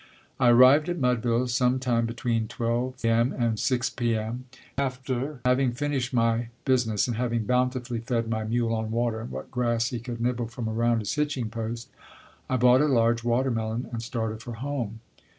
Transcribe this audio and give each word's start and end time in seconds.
I 0.39 0.49
arrived 0.49 0.89
at 0.89 0.97
Mudville 0.97 1.45
sometime 1.47 2.07
between 2.07 2.47
12 2.47 3.05
M. 3.05 3.31
and 3.37 3.59
6 3.59 3.91
P. 3.91 4.15
M. 4.17 4.45
After 4.79 5.41
having 5.45 5.73
finished 5.73 6.11
my 6.11 6.47
business 6.65 7.07
and 7.07 7.17
having 7.17 7.43
bountifully 7.45 7.99
fed 7.99 8.27
my 8.27 8.43
mule 8.43 8.73
on 8.73 8.89
water 8.89 9.19
and 9.21 9.29
what 9.29 9.51
grass 9.51 9.89
he 9.89 9.99
could 9.99 10.19
nibble 10.19 10.47
from 10.47 10.67
around 10.67 11.01
his 11.01 11.13
hitching 11.13 11.51
post, 11.51 11.87
I 12.49 12.57
bought 12.57 12.81
a 12.81 12.85
large 12.87 13.23
watermelon 13.23 13.89
and 13.91 14.01
started 14.01 14.41
for 14.41 14.53
home. 14.53 15.01